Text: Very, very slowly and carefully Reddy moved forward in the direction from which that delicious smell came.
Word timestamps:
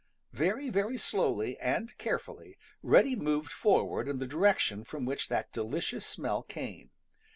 Very, 0.33 0.71
very 0.71 0.97
slowly 0.97 1.59
and 1.59 1.95
carefully 1.99 2.57
Reddy 2.81 3.15
moved 3.15 3.51
forward 3.51 4.07
in 4.07 4.17
the 4.17 4.25
direction 4.25 4.83
from 4.83 5.05
which 5.05 5.29
that 5.29 5.51
delicious 5.53 6.07
smell 6.07 6.41
came. 6.41 6.89